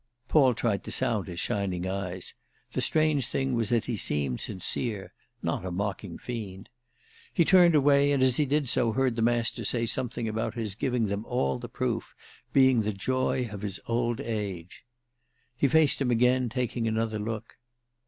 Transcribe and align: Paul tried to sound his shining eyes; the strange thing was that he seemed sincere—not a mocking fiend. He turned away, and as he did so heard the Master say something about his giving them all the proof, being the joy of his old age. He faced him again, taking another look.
Paul 0.27 0.55
tried 0.55 0.83
to 0.85 0.91
sound 0.91 1.27
his 1.27 1.39
shining 1.39 1.85
eyes; 1.85 2.33
the 2.71 2.81
strange 2.81 3.27
thing 3.27 3.53
was 3.53 3.69
that 3.69 3.85
he 3.85 3.95
seemed 3.95 4.41
sincere—not 4.41 5.63
a 5.63 5.69
mocking 5.69 6.17
fiend. 6.17 6.69
He 7.31 7.45
turned 7.45 7.75
away, 7.75 8.11
and 8.11 8.23
as 8.23 8.37
he 8.37 8.47
did 8.47 8.67
so 8.67 8.93
heard 8.93 9.15
the 9.15 9.21
Master 9.21 9.63
say 9.63 9.85
something 9.85 10.27
about 10.27 10.55
his 10.55 10.73
giving 10.73 11.05
them 11.05 11.23
all 11.25 11.59
the 11.59 11.69
proof, 11.69 12.15
being 12.51 12.81
the 12.81 12.93
joy 12.93 13.47
of 13.51 13.61
his 13.61 13.79
old 13.85 14.19
age. 14.19 14.85
He 15.55 15.67
faced 15.67 16.01
him 16.01 16.09
again, 16.09 16.49
taking 16.49 16.87
another 16.87 17.19
look. 17.19 17.57